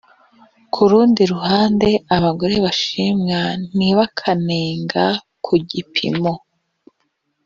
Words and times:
ku 0.73 0.81
rundi 0.91 1.21
ruhande 1.33 1.89
abagore 2.15 2.55
bashima 2.65 3.39
ni 3.77 3.89
bakanenga 3.97 5.05
ku 5.45 5.53
gipimo 5.69 6.33